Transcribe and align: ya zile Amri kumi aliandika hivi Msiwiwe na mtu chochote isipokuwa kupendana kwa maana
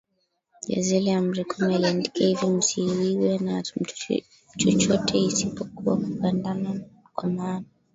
ya 0.71 0.79
zile 0.81 1.13
Amri 1.15 1.43
kumi 1.45 1.75
aliandika 1.75 2.19
hivi 2.19 2.45
Msiwiwe 2.45 3.37
na 3.39 3.63
mtu 3.75 4.21
chochote 4.57 5.19
isipokuwa 5.19 5.97
kupendana 5.97 6.79
kwa 7.15 7.29
maana 7.29 7.65